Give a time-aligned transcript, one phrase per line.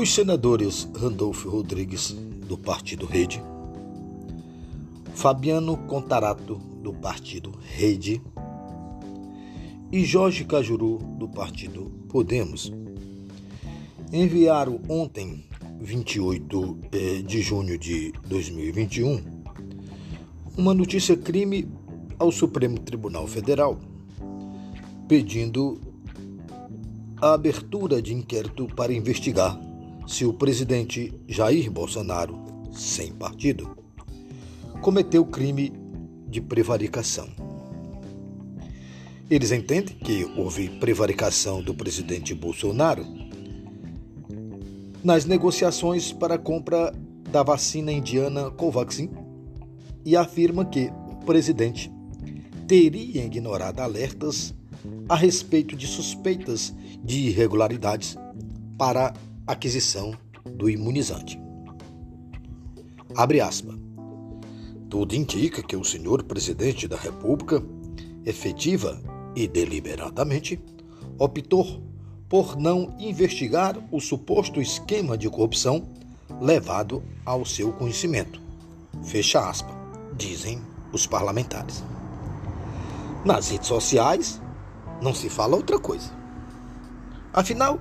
[0.00, 2.12] Os senadores Randolfo Rodrigues,
[2.48, 3.42] do Partido Rede,
[5.14, 8.22] Fabiano Contarato, do Partido Rede,
[9.92, 12.72] e Jorge Cajuru, do Partido Podemos,
[14.10, 15.44] enviaram ontem,
[15.78, 19.20] 28 eh, de junho de 2021,
[20.56, 21.68] uma notícia crime
[22.18, 23.78] ao Supremo Tribunal Federal,
[25.06, 25.78] pedindo
[27.20, 29.68] a abertura de inquérito para investigar
[30.10, 32.36] se o presidente Jair Bolsonaro,
[32.72, 33.76] sem partido,
[34.82, 35.72] cometeu crime
[36.28, 37.28] de prevaricação.
[39.30, 43.06] Eles entendem que houve prevaricação do presidente Bolsonaro
[45.04, 46.92] nas negociações para a compra
[47.30, 49.08] da vacina indiana Covaxin
[50.04, 51.88] e afirma que o presidente
[52.66, 54.52] teria ignorado alertas
[55.08, 58.18] a respeito de suspeitas de irregularidades
[58.76, 59.14] para
[59.46, 60.12] aquisição
[60.44, 61.40] do imunizante.
[63.16, 63.74] Abre aspas.
[64.88, 67.62] Tudo indica que o senhor presidente da República,
[68.24, 69.00] efetiva
[69.34, 70.60] e deliberadamente,
[71.18, 71.82] optou
[72.28, 75.88] por não investigar o suposto esquema de corrupção
[76.40, 78.40] levado ao seu conhecimento.
[79.04, 79.74] Fecha aspas,
[80.16, 80.60] dizem
[80.92, 81.84] os parlamentares.
[83.24, 84.40] Nas redes sociais
[85.02, 86.10] não se fala outra coisa.
[87.32, 87.78] Afinal,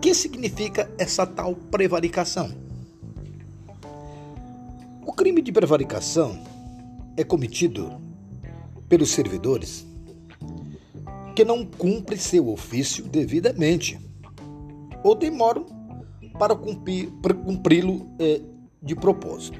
[0.00, 2.52] que significa essa tal prevaricação?
[5.04, 6.38] O crime de prevaricação
[7.16, 8.00] é cometido
[8.88, 9.86] pelos servidores
[11.34, 13.98] que não cumprem seu ofício devidamente
[15.02, 15.66] ou demoram
[16.38, 18.40] para cumpri-lo é,
[18.82, 19.58] de propósito.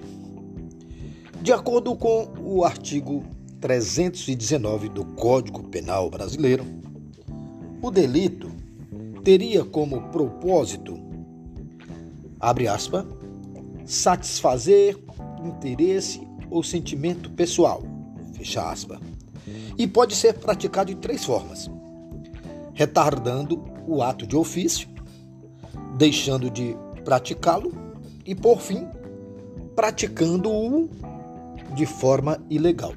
[1.41, 3.25] De acordo com o artigo
[3.61, 6.65] 319 do Código Penal Brasileiro,
[7.81, 8.58] o delito
[9.29, 10.99] teria como propósito,
[12.41, 13.05] abre aspas,
[13.85, 14.99] satisfazer
[15.45, 17.83] interesse ou sentimento pessoal,
[18.33, 18.99] fecha aspas,
[19.77, 21.71] e pode ser praticado de três formas:
[22.73, 24.89] retardando o ato de ofício,
[25.99, 26.75] deixando de
[27.05, 27.71] praticá-lo
[28.25, 28.89] e, por fim,
[29.77, 30.89] praticando-o
[31.75, 32.95] de forma ilegal.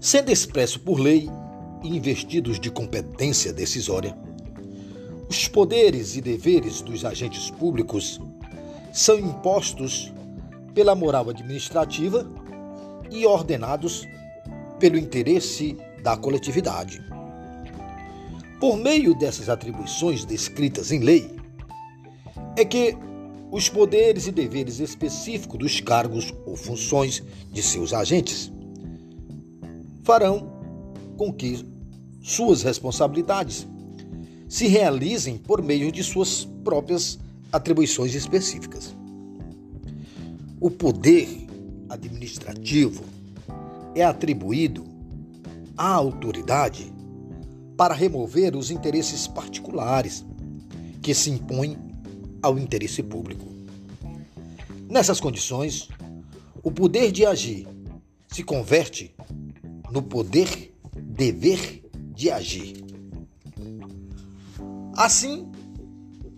[0.00, 1.30] Sendo expresso por lei
[1.82, 4.16] investidos de competência decisória.
[5.28, 8.20] Os poderes e deveres dos agentes públicos
[8.92, 10.12] são impostos
[10.72, 12.30] pela moral administrativa
[13.10, 14.06] e ordenados
[14.78, 17.02] pelo interesse da coletividade.
[18.60, 21.30] Por meio dessas atribuições descritas em lei,
[22.56, 22.96] é que
[23.50, 27.22] os poderes e deveres específicos dos cargos ou funções
[27.52, 28.50] de seus agentes
[30.04, 30.55] farão
[31.16, 31.64] com que
[32.22, 33.66] suas responsabilidades
[34.48, 37.18] se realizem por meio de suas próprias
[37.52, 38.94] atribuições específicas.
[40.60, 41.46] O poder
[41.88, 43.04] administrativo
[43.94, 44.84] é atribuído
[45.76, 46.92] à autoridade
[47.76, 50.24] para remover os interesses particulares
[51.02, 51.76] que se impõem
[52.42, 53.44] ao interesse público.
[54.88, 55.88] Nessas condições,
[56.62, 57.66] o poder de agir
[58.28, 59.14] se converte
[59.90, 60.65] no poder
[61.16, 61.82] dever
[62.14, 62.84] de agir.
[64.94, 65.48] Assim,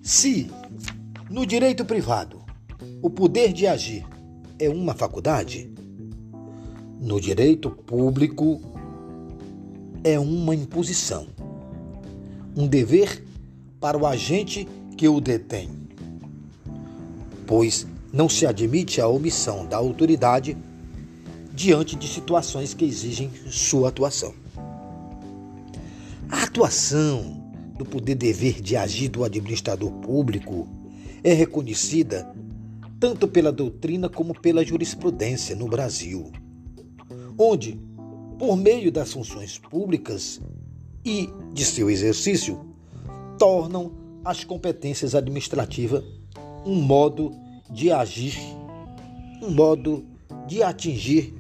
[0.01, 0.49] se
[1.29, 2.39] no direito privado
[3.03, 4.07] o poder de agir
[4.57, 5.69] é uma faculdade,
[7.01, 8.61] no direito público
[10.05, 11.27] é uma imposição,
[12.57, 13.25] um dever
[13.81, 15.71] para o agente que o detém,
[17.47, 20.57] pois não se admite a omissão da autoridade
[21.53, 24.33] diante de situações que exigem sua atuação.
[26.49, 30.67] A atuação do poder-dever de agir do administrador público
[31.23, 32.35] é reconhecida
[32.99, 36.33] tanto pela doutrina como pela jurisprudência no Brasil,
[37.39, 37.79] onde,
[38.39, 40.41] por meio das funções públicas
[41.05, 42.59] e de seu exercício,
[43.39, 43.93] tornam
[44.25, 46.03] as competências administrativas
[46.65, 47.31] um modo
[47.71, 48.39] de agir,
[49.43, 50.03] um modo
[50.47, 51.35] de atingir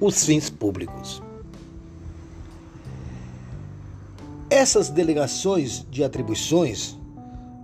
[0.00, 1.25] os fins públicos.
[4.56, 6.96] Essas delegações de atribuições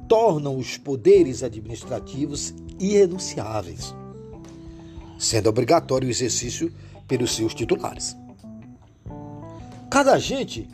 [0.06, 3.94] tornam os poderes administrativos irrenunciáveis,
[5.18, 6.70] sendo obrigatório o exercício
[7.08, 8.14] pelos seus titulares.
[9.88, 10.68] Cada agente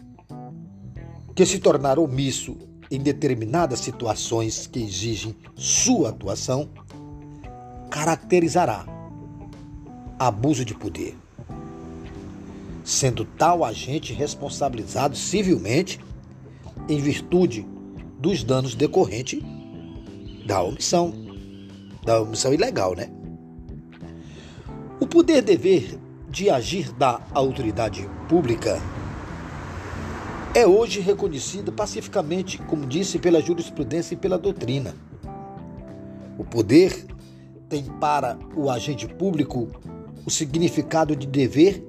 [1.36, 2.56] que se tornar omisso
[2.90, 6.68] em determinadas situações que exigem sua atuação
[7.88, 8.84] caracterizará
[10.18, 11.16] abuso de poder
[12.88, 16.00] sendo tal agente responsabilizado civilmente
[16.88, 17.66] em virtude
[18.18, 19.42] dos danos decorrentes
[20.46, 21.12] da omissão,
[22.04, 23.10] da omissão ilegal, né?
[25.00, 25.98] O poder-dever
[26.28, 28.80] de agir da autoridade pública
[30.54, 34.94] é hoje reconhecido pacificamente, como disse, pela jurisprudência e pela doutrina.
[36.38, 37.06] O poder
[37.68, 39.68] tem para o agente público
[40.24, 41.84] o significado de dever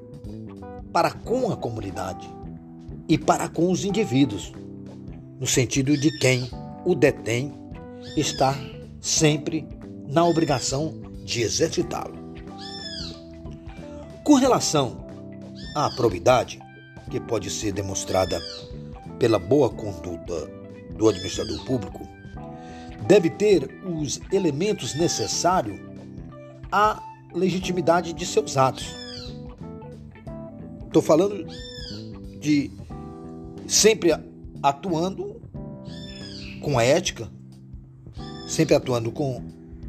[0.91, 2.29] para com a comunidade
[3.07, 4.53] e para com os indivíduos,
[5.39, 6.49] no sentido de quem
[6.85, 7.53] o detém
[8.17, 8.55] está
[8.99, 9.65] sempre
[10.07, 10.93] na obrigação
[11.23, 12.17] de exercitá-lo.
[14.23, 15.07] Com relação
[15.75, 16.59] à probidade,
[17.09, 18.39] que pode ser demonstrada
[19.17, 20.51] pela boa conduta
[20.95, 22.07] do administrador público,
[23.07, 25.79] deve ter os elementos necessários
[26.71, 27.01] à
[27.33, 28.93] legitimidade de seus atos.
[30.85, 31.45] Estou falando
[32.39, 32.71] de
[33.67, 34.11] sempre
[34.61, 35.41] atuando
[36.61, 37.29] com ética,
[38.47, 39.41] sempre atuando com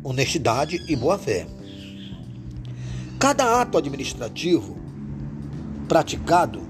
[0.02, 1.46] honestidade e boa fé.
[3.18, 4.78] Cada ato administrativo
[5.88, 6.60] praticado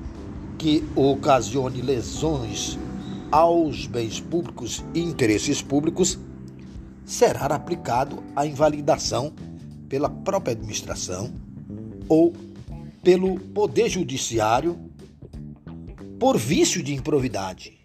[0.59, 2.79] que ocasione lesões
[3.31, 6.19] aos bens públicos e interesses públicos
[7.05, 9.33] será aplicado a invalidação
[9.89, 11.33] pela própria administração
[12.09, 12.33] ou
[13.03, 14.79] pelo Poder Judiciário
[16.19, 17.80] por vício de improvidade,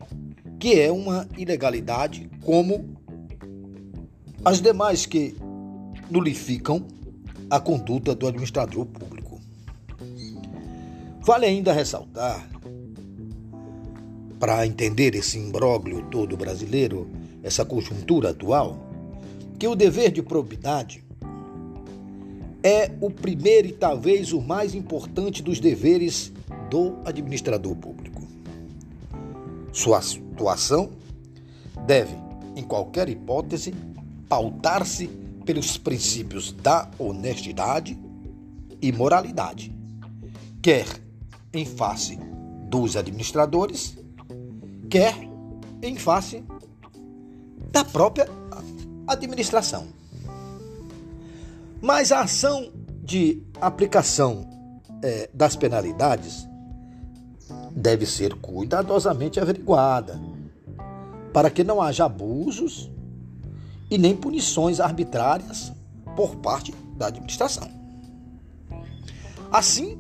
[0.66, 2.98] que é uma ilegalidade como
[4.44, 5.36] as demais que
[6.10, 6.88] nulificam
[7.52, 9.40] a conduta do administrador público.
[11.22, 12.50] Vale ainda ressaltar,
[14.40, 17.12] para entender esse imbróglio todo brasileiro,
[17.44, 18.90] essa conjuntura atual,
[19.60, 21.04] que o dever de probidade
[22.64, 26.34] é o primeiro e talvez o mais importante dos deveres
[26.72, 28.24] do administrador público.
[29.72, 30.00] Sua
[30.36, 30.92] atuação
[31.88, 32.16] deve,
[32.56, 33.74] em qualquer hipótese,
[34.28, 35.08] pautar-se
[35.46, 37.98] pelos princípios da honestidade
[38.82, 39.74] e moralidade,
[40.62, 40.86] quer
[41.54, 42.20] em face
[42.70, 43.98] dos administradores,
[44.90, 45.16] quer
[45.82, 46.44] em face
[47.72, 48.28] da própria
[49.08, 49.88] administração.
[51.82, 52.72] Mas a ação
[53.04, 54.50] de aplicação
[55.04, 56.48] é, das penalidades
[57.76, 60.18] deve ser cuidadosamente averiguada,
[61.34, 62.90] para que não haja abusos
[63.92, 65.74] e nem punições arbitrárias
[66.16, 67.70] por parte da administração.
[69.52, 69.98] Assim,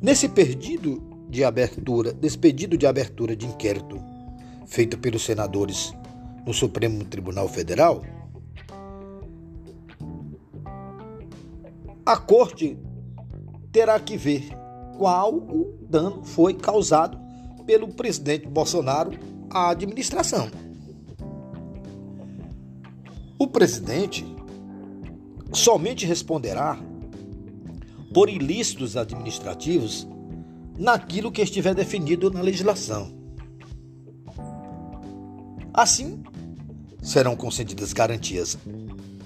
[0.00, 3.98] nesse pedido de abertura, nesse pedido de abertura de inquérito
[4.66, 5.94] feito pelos senadores
[6.46, 8.02] no Supremo Tribunal Federal,
[12.04, 12.76] a corte
[13.70, 14.61] terá que ver
[14.96, 17.18] qual o dano foi causado
[17.66, 19.12] pelo presidente Bolsonaro
[19.50, 20.50] à administração.
[23.38, 24.24] O presidente
[25.52, 26.78] somente responderá
[28.14, 30.06] por ilícitos administrativos
[30.78, 33.12] naquilo que estiver definido na legislação.
[35.74, 36.22] Assim,
[37.02, 38.58] serão concedidas garantias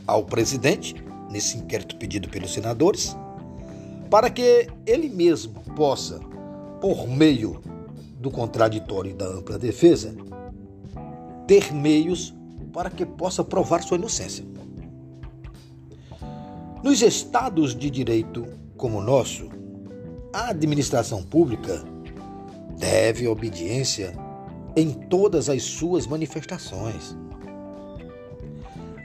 [0.07, 0.95] ao presidente
[1.31, 3.17] nesse inquérito pedido pelos senadores,
[4.11, 6.21] para que ele mesmo possa,
[6.81, 7.61] por meio
[8.19, 10.15] do contraditório e da ampla defesa,
[11.47, 12.35] ter meios
[12.73, 14.45] para que possa provar sua inocência.
[16.83, 18.47] Nos estados de direito
[18.77, 19.49] como o nosso,
[20.33, 21.83] a administração pública
[22.79, 24.13] deve obediência
[24.77, 27.17] em todas as suas manifestações.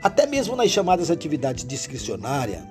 [0.03, 2.61] Até mesmo nas chamadas atividades discricionárias,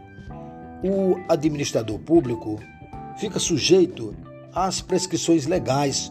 [0.83, 2.59] o administrador público
[3.19, 4.15] fica sujeito
[4.53, 6.11] às prescrições legais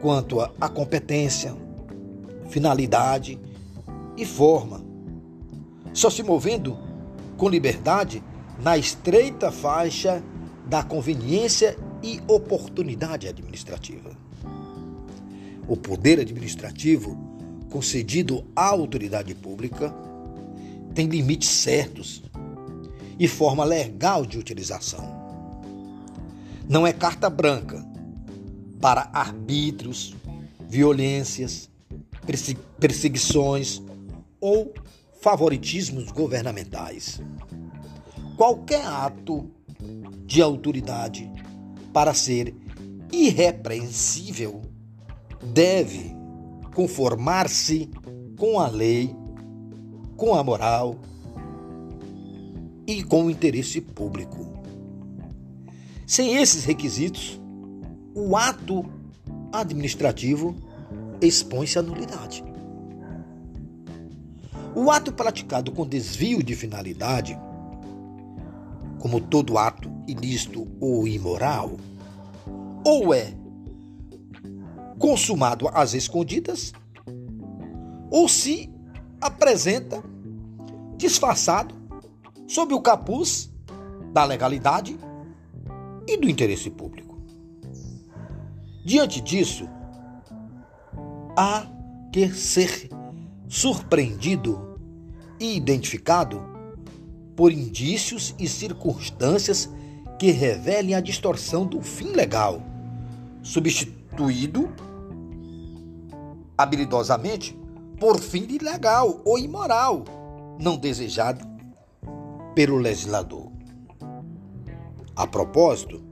[0.00, 1.54] quanto à competência,
[2.48, 3.38] finalidade
[4.16, 4.84] e forma,
[5.92, 6.78] só se movendo
[7.36, 8.22] com liberdade
[8.62, 10.22] na estreita faixa
[10.66, 14.10] da conveniência e oportunidade administrativa.
[15.66, 17.16] O poder administrativo
[17.70, 19.94] concedido à autoridade pública
[20.94, 22.22] tem limites certos
[23.18, 25.04] e forma legal de utilização.
[26.68, 27.84] Não é carta branca
[28.80, 30.14] para arbítrios,
[30.68, 31.70] violências,
[32.78, 33.82] perseguições
[34.40, 34.72] ou
[35.20, 37.20] favoritismos governamentais.
[38.36, 39.50] Qualquer ato
[40.26, 41.30] de autoridade
[41.92, 42.54] para ser
[43.12, 44.62] irrepreensível
[45.42, 46.14] deve
[46.74, 47.90] conformar-se
[48.36, 49.14] com a lei
[50.16, 50.96] com a moral
[52.86, 54.52] e com o interesse público.
[56.06, 57.40] Sem esses requisitos,
[58.14, 58.84] o ato
[59.52, 60.54] administrativo
[61.20, 62.44] expõe-se à nulidade.
[64.74, 67.38] O ato praticado com desvio de finalidade,
[68.98, 71.76] como todo ato ilícito ou imoral,
[72.84, 73.32] ou é
[74.98, 76.72] consumado às escondidas,
[78.10, 78.70] ou se
[79.20, 80.02] apresenta
[80.96, 81.74] disfarçado
[82.46, 83.50] sob o capuz
[84.12, 84.98] da legalidade
[86.06, 87.18] e do interesse público.
[88.84, 89.68] Diante disso,
[91.36, 91.66] há
[92.12, 92.88] que ser
[93.48, 94.78] surpreendido
[95.40, 96.42] e identificado
[97.34, 99.68] por indícios e circunstâncias
[100.18, 102.62] que revelem a distorção do fim legal,
[103.42, 104.72] substituído
[106.56, 107.58] habilidosamente
[107.98, 110.04] por fim ilegal ou imoral,
[110.60, 111.53] não desejado
[112.54, 113.50] pelo legislador.
[115.16, 116.02] A propósito,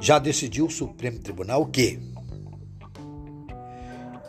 [0.00, 1.98] já decidiu o Supremo Tribunal que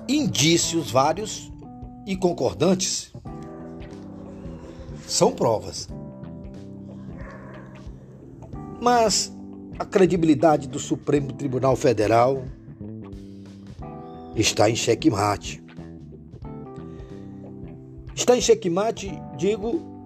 [0.08, 1.52] indícios vários
[2.06, 3.14] e concordantes
[5.06, 5.88] são provas.
[8.82, 9.32] Mas
[9.78, 12.44] a credibilidade do Supremo Tribunal Federal
[14.36, 15.64] está em xeque-mate.
[18.16, 19.99] Está em xeque-mate, digo,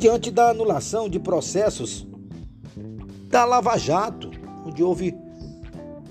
[0.00, 2.06] diante da anulação de processos
[3.28, 4.30] da Lava Jato,
[4.66, 5.14] onde houve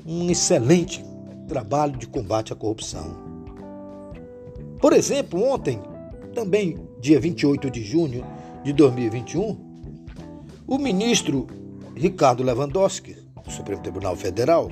[0.05, 1.03] um excelente
[1.47, 3.17] trabalho de combate à corrupção.
[4.79, 5.81] Por exemplo, ontem,
[6.35, 8.23] também dia 28 de junho
[8.63, 9.57] de 2021,
[10.67, 11.47] o ministro
[11.95, 14.69] Ricardo Lewandowski, do Supremo Tribunal Federal,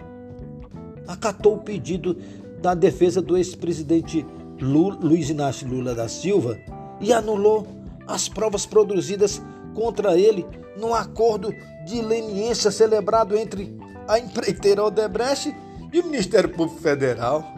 [1.07, 2.15] acatou o pedido
[2.62, 4.24] da defesa do ex-presidente
[4.62, 6.59] Luiz Inácio Lula da Silva
[7.01, 7.76] e anulou
[8.08, 9.42] as provas produzidas
[9.74, 10.46] contra ele
[10.78, 11.54] num acordo
[11.86, 13.76] de leniência celebrado entre
[14.08, 15.56] a empreiteira Odebrecht
[15.92, 17.56] e o Ministério Público Federal.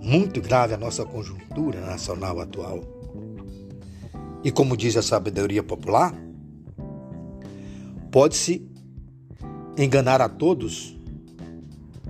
[0.00, 2.82] Muito grave a nossa conjuntura nacional atual.
[4.42, 6.14] E como diz a sabedoria popular,
[8.10, 8.66] pode-se
[9.76, 10.96] enganar a todos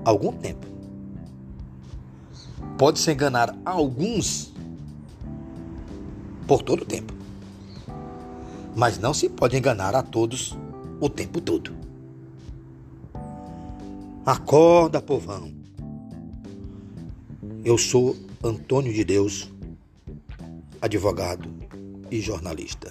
[0.04, 0.66] algum tempo.
[2.76, 4.52] Pode-se enganar a alguns
[6.48, 7.12] por todo o tempo.
[8.74, 10.56] Mas não se pode enganar a todos
[10.98, 11.76] o tempo todo.
[14.24, 15.52] Acorda, povão.
[17.64, 19.52] Eu sou Antônio de Deus,
[20.80, 21.52] advogado
[22.10, 22.90] e jornalista.